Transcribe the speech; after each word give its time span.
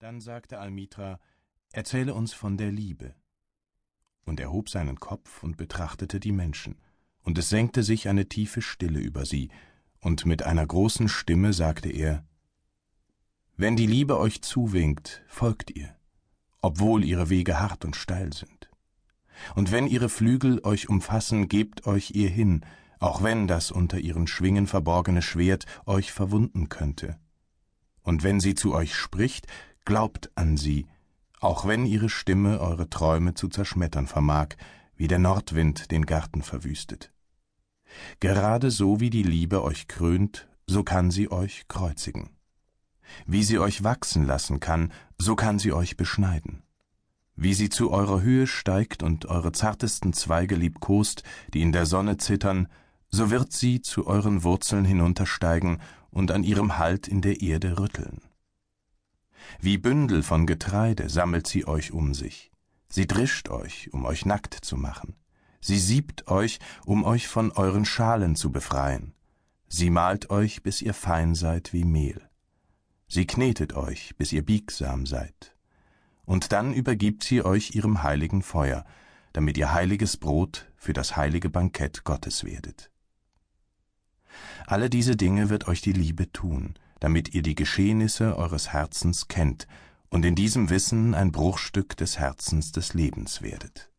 Dann 0.00 0.22
sagte 0.22 0.58
Almitra, 0.58 1.20
Erzähle 1.72 2.14
uns 2.14 2.32
von 2.32 2.56
der 2.56 2.72
Liebe. 2.72 3.14
Und 4.24 4.40
er 4.40 4.50
hob 4.50 4.70
seinen 4.70 4.98
Kopf 4.98 5.42
und 5.42 5.58
betrachtete 5.58 6.20
die 6.20 6.32
Menschen, 6.32 6.78
und 7.22 7.36
es 7.36 7.50
senkte 7.50 7.82
sich 7.82 8.08
eine 8.08 8.26
tiefe 8.26 8.62
Stille 8.62 8.98
über 8.98 9.26
sie, 9.26 9.50
und 10.00 10.24
mit 10.24 10.42
einer 10.42 10.66
großen 10.66 11.10
Stimme 11.10 11.52
sagte 11.52 11.90
er, 11.90 12.24
Wenn 13.58 13.76
die 13.76 13.86
Liebe 13.86 14.18
euch 14.18 14.40
zuwinkt, 14.40 15.22
folgt 15.28 15.70
ihr, 15.76 15.94
obwohl 16.62 17.04
ihre 17.04 17.28
Wege 17.28 17.60
hart 17.60 17.84
und 17.84 17.94
steil 17.94 18.32
sind. 18.32 18.70
Und 19.54 19.70
wenn 19.70 19.86
ihre 19.86 20.08
Flügel 20.08 20.64
euch 20.64 20.88
umfassen, 20.88 21.46
gebt 21.46 21.86
euch 21.86 22.12
ihr 22.12 22.30
hin, 22.30 22.64
auch 23.00 23.22
wenn 23.22 23.46
das 23.46 23.70
unter 23.70 23.98
ihren 23.98 24.26
Schwingen 24.26 24.66
verborgene 24.66 25.20
Schwert 25.20 25.66
euch 25.84 26.10
verwunden 26.10 26.70
könnte. 26.70 27.20
Und 28.02 28.22
wenn 28.22 28.40
sie 28.40 28.54
zu 28.54 28.74
euch 28.74 28.94
spricht, 28.94 29.46
Glaubt 29.84 30.30
an 30.34 30.56
sie, 30.56 30.86
auch 31.40 31.66
wenn 31.66 31.86
ihre 31.86 32.08
Stimme 32.08 32.60
eure 32.60 32.90
Träume 32.90 33.34
zu 33.34 33.48
zerschmettern 33.48 34.06
vermag, 34.06 34.56
wie 34.94 35.08
der 35.08 35.18
Nordwind 35.18 35.90
den 35.90 36.04
Garten 36.04 36.42
verwüstet. 36.42 37.12
Gerade 38.20 38.70
so 38.70 39.00
wie 39.00 39.10
die 39.10 39.22
Liebe 39.22 39.64
euch 39.64 39.88
krönt, 39.88 40.48
so 40.66 40.84
kann 40.84 41.10
sie 41.10 41.30
euch 41.30 41.66
kreuzigen. 41.68 42.30
Wie 43.26 43.42
sie 43.42 43.58
euch 43.58 43.82
wachsen 43.82 44.24
lassen 44.24 44.60
kann, 44.60 44.92
so 45.18 45.34
kann 45.34 45.58
sie 45.58 45.72
euch 45.72 45.96
beschneiden. 45.96 46.62
Wie 47.34 47.54
sie 47.54 47.70
zu 47.70 47.90
eurer 47.90 48.20
Höhe 48.20 48.46
steigt 48.46 49.02
und 49.02 49.26
eure 49.26 49.52
zartesten 49.52 50.12
Zweige 50.12 50.54
liebkost, 50.54 51.22
die 51.54 51.62
in 51.62 51.72
der 51.72 51.86
Sonne 51.86 52.18
zittern, 52.18 52.68
so 53.08 53.30
wird 53.30 53.52
sie 53.52 53.80
zu 53.80 54.06
euren 54.06 54.44
Wurzeln 54.44 54.84
hinuntersteigen 54.84 55.80
und 56.10 56.30
an 56.30 56.44
ihrem 56.44 56.78
Halt 56.78 57.08
in 57.08 57.22
der 57.22 57.40
Erde 57.40 57.78
rütteln. 57.78 58.20
Wie 59.60 59.78
Bündel 59.78 60.22
von 60.22 60.46
Getreide 60.46 61.08
sammelt 61.08 61.46
sie 61.46 61.66
euch 61.66 61.92
um 61.92 62.14
sich. 62.14 62.50
Sie 62.88 63.06
drischt 63.06 63.48
euch, 63.48 63.92
um 63.92 64.04
euch 64.04 64.26
nackt 64.26 64.54
zu 64.54 64.76
machen. 64.76 65.16
Sie 65.60 65.78
siebt 65.78 66.28
euch, 66.28 66.58
um 66.84 67.04
euch 67.04 67.28
von 67.28 67.52
euren 67.52 67.84
Schalen 67.84 68.34
zu 68.34 68.50
befreien. 68.50 69.14
Sie 69.68 69.90
malt 69.90 70.30
euch, 70.30 70.62
bis 70.62 70.82
ihr 70.82 70.94
fein 70.94 71.34
seid 71.34 71.72
wie 71.72 71.84
Mehl. 71.84 72.20
Sie 73.06 73.26
knetet 73.26 73.74
euch, 73.74 74.16
bis 74.16 74.32
ihr 74.32 74.44
biegsam 74.44 75.06
seid. 75.06 75.54
Und 76.24 76.52
dann 76.52 76.72
übergibt 76.72 77.24
sie 77.24 77.44
euch 77.44 77.74
ihrem 77.74 78.02
heiligen 78.02 78.42
Feuer, 78.42 78.84
damit 79.32 79.58
ihr 79.58 79.72
heiliges 79.72 80.16
Brot 80.16 80.70
für 80.76 80.92
das 80.92 81.16
heilige 81.16 81.50
Bankett 81.50 82.04
Gottes 82.04 82.44
werdet. 82.44 82.90
Alle 84.66 84.90
diese 84.90 85.16
Dinge 85.16 85.50
wird 85.50 85.68
euch 85.68 85.80
die 85.80 85.92
Liebe 85.92 86.32
tun, 86.32 86.74
damit 87.00 87.34
ihr 87.34 87.42
die 87.42 87.54
Geschehnisse 87.54 88.36
eures 88.36 88.72
Herzens 88.72 89.28
kennt 89.28 89.66
und 90.10 90.24
in 90.24 90.34
diesem 90.34 90.70
Wissen 90.70 91.14
ein 91.14 91.32
Bruchstück 91.32 91.96
des 91.96 92.18
Herzens 92.18 92.72
des 92.72 92.94
Lebens 92.94 93.42
werdet. 93.42 93.90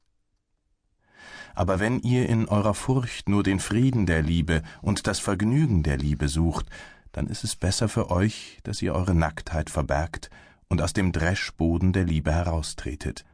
Aber 1.54 1.80
wenn 1.80 2.00
ihr 2.00 2.30
in 2.30 2.48
eurer 2.48 2.74
Furcht 2.74 3.28
nur 3.28 3.44
den 3.44 3.60
Frieden 3.60 4.06
der 4.06 4.22
Liebe 4.22 4.62
und 4.82 5.08
das 5.08 5.20
Vergnügen 5.20 5.84
der 5.84 5.98
Liebe 5.98 6.28
sucht, 6.30 6.68
dann 7.12 7.28
ist 7.28 7.44
es 7.44 7.56
besser 7.56 7.90
für 7.90 8.10
euch, 8.10 8.60
dass 8.64 8.82
ihr 8.82 8.94
eure 8.94 9.14
Nacktheit 9.14 9.70
verbergt 9.70 10.30
und 10.70 10.82
aus 10.82 10.94
dem 10.94 11.12
Dreschboden 11.12 11.92
der 11.92 12.06
Liebe 12.06 12.32
heraustretet, 12.32 13.26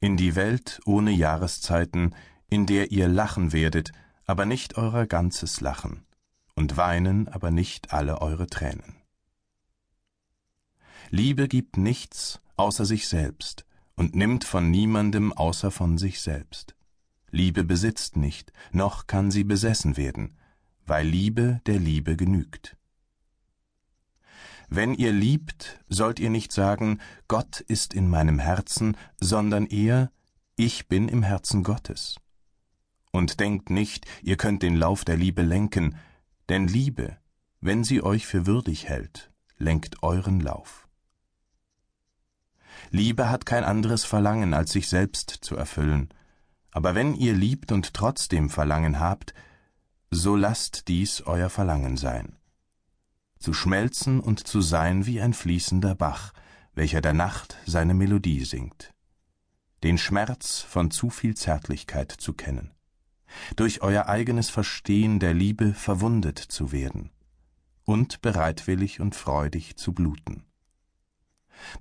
in 0.00 0.16
die 0.16 0.34
Welt 0.34 0.80
ohne 0.86 1.10
Jahreszeiten, 1.10 2.14
in 2.48 2.64
der 2.64 2.90
ihr 2.92 3.08
lachen 3.08 3.52
werdet, 3.52 3.92
aber 4.24 4.46
nicht 4.46 4.78
euer 4.78 5.06
ganzes 5.06 5.60
Lachen, 5.60 6.06
und 6.54 6.76
weinen, 6.76 7.28
aber 7.28 7.50
nicht 7.50 7.92
alle 7.92 8.22
eure 8.22 8.46
Tränen. 8.46 8.95
Liebe 11.10 11.48
gibt 11.48 11.76
nichts 11.76 12.40
außer 12.56 12.84
sich 12.84 13.08
selbst 13.08 13.64
und 13.94 14.14
nimmt 14.14 14.44
von 14.44 14.70
niemandem 14.70 15.32
außer 15.32 15.70
von 15.70 15.98
sich 15.98 16.20
selbst. 16.20 16.74
Liebe 17.30 17.64
besitzt 17.64 18.16
nicht, 18.16 18.52
noch 18.72 19.06
kann 19.06 19.30
sie 19.30 19.44
besessen 19.44 19.96
werden, 19.96 20.36
weil 20.86 21.06
Liebe 21.06 21.60
der 21.66 21.78
Liebe 21.78 22.16
genügt. 22.16 22.76
Wenn 24.68 24.94
ihr 24.94 25.12
liebt, 25.12 25.80
sollt 25.88 26.18
ihr 26.18 26.30
nicht 26.30 26.50
sagen, 26.50 27.00
Gott 27.28 27.60
ist 27.60 27.94
in 27.94 28.08
meinem 28.08 28.38
Herzen, 28.38 28.96
sondern 29.20 29.66
eher, 29.66 30.10
ich 30.56 30.88
bin 30.88 31.08
im 31.08 31.22
Herzen 31.22 31.62
Gottes. 31.62 32.16
Und 33.12 33.38
denkt 33.38 33.70
nicht, 33.70 34.06
ihr 34.22 34.36
könnt 34.36 34.62
den 34.62 34.76
Lauf 34.76 35.04
der 35.04 35.16
Liebe 35.16 35.42
lenken, 35.42 35.96
denn 36.48 36.66
Liebe, 36.66 37.16
wenn 37.60 37.84
sie 37.84 38.02
euch 38.02 38.26
für 38.26 38.46
würdig 38.46 38.88
hält, 38.88 39.30
lenkt 39.56 40.02
euren 40.02 40.40
Lauf. 40.40 40.85
Liebe 42.90 43.30
hat 43.30 43.46
kein 43.46 43.64
anderes 43.64 44.04
Verlangen, 44.04 44.54
als 44.54 44.72
sich 44.72 44.88
selbst 44.88 45.30
zu 45.30 45.56
erfüllen. 45.56 46.08
Aber 46.70 46.94
wenn 46.94 47.14
ihr 47.14 47.34
liebt 47.34 47.72
und 47.72 47.94
trotzdem 47.94 48.50
Verlangen 48.50 49.00
habt, 49.00 49.34
so 50.10 50.36
lasst 50.36 50.88
dies 50.88 51.22
euer 51.22 51.50
Verlangen 51.50 51.96
sein. 51.96 52.36
Zu 53.38 53.52
schmelzen 53.52 54.20
und 54.20 54.46
zu 54.46 54.60
sein 54.60 55.06
wie 55.06 55.20
ein 55.20 55.34
fließender 55.34 55.94
Bach, 55.94 56.32
welcher 56.74 57.00
der 57.00 57.12
Nacht 57.12 57.56
seine 57.66 57.94
Melodie 57.94 58.44
singt. 58.44 58.92
Den 59.82 59.98
Schmerz 59.98 60.60
von 60.60 60.90
zu 60.90 61.10
viel 61.10 61.36
Zärtlichkeit 61.36 62.12
zu 62.12 62.34
kennen. 62.34 62.72
Durch 63.56 63.82
euer 63.82 64.06
eigenes 64.06 64.50
Verstehen 64.50 65.18
der 65.18 65.34
Liebe 65.34 65.74
verwundet 65.74 66.38
zu 66.38 66.72
werden. 66.72 67.10
Und 67.84 68.20
bereitwillig 68.20 69.00
und 69.00 69.14
freudig 69.14 69.76
zu 69.76 69.92
bluten 69.92 70.46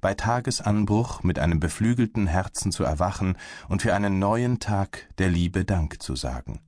bei 0.02 0.14
Tagesanbruch 0.14 1.24
mit 1.24 1.40
einem 1.40 1.60
beflügelten 1.60 2.28
Herzen 2.28 2.72
zu 2.72 2.84
erwachen 2.84 3.38
und 3.68 3.82
für 3.82 3.94
einen 3.94 4.20
neuen 4.20 4.60
Tag 4.60 5.10
der 5.18 5.30
Liebe 5.30 5.66
Dank 5.66 6.02
zu 6.02 6.16
sagen, 6.16 6.62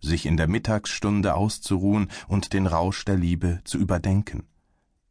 sich 0.00 0.26
in 0.26 0.36
der 0.36 0.48
Mittagsstunde 0.48 1.34
auszuruhen 1.34 2.10
und 2.26 2.52
den 2.52 2.66
Rausch 2.66 3.04
der 3.04 3.16
Liebe 3.16 3.60
zu 3.64 3.78
überdenken, 3.78 4.46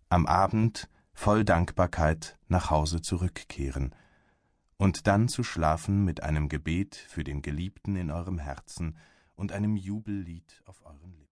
am 0.10 0.26
Abend 0.26 0.90
voll 1.14 1.44
Dankbarkeit 1.44 2.38
nach 2.48 2.70
Hause 2.70 3.02
zurückkehren. 3.02 3.94
Und 4.78 5.08
dann 5.08 5.28
zu 5.28 5.44
schlafen 5.44 6.06
mit 6.06 6.22
einem 6.22 6.50
Gebet 6.50 6.96
für 6.96 7.24
den 7.24 7.42
Geliebten 7.42 7.96
in 7.96 8.12
eurem 8.12 8.38
Herzen 8.38 8.96
und 9.36 9.52
einem 9.52 9.76
Jubellied 9.76 10.62
auf 10.66 10.86
euren 10.86 11.12
Lippen. 11.14 11.27